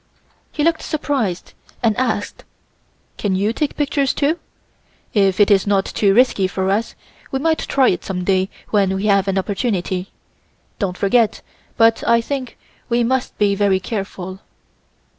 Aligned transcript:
He 0.51 0.63
looked 0.63 0.81
surprised 0.81 1.53
and 1.83 1.95
asked: 1.95 2.43
"Can 3.19 3.35
you 3.35 3.53
take 3.53 3.77
pictures, 3.77 4.15
too? 4.15 4.39
If 5.13 5.39
it 5.39 5.51
is 5.51 5.67
not 5.67 5.85
too 5.85 6.15
risky 6.15 6.47
for 6.47 6.71
us, 6.71 6.95
we 7.29 7.37
might 7.37 7.59
try 7.59 7.89
it 7.89 8.03
some 8.03 8.23
day 8.23 8.49
when 8.71 8.95
we 8.95 9.05
have 9.05 9.27
an 9.27 9.37
opportunity. 9.37 10.11
Don't 10.79 10.97
forget, 10.97 11.43
but 11.77 12.03
I 12.07 12.19
think 12.19 12.57
we 12.89 13.03
must 13.03 13.37
be 13.37 13.53
very 13.53 13.79
careful." 13.79 14.39